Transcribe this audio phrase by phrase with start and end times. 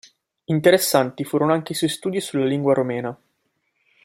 [0.45, 3.15] Interessanti furono anche i suoi studi sulla lingua romena.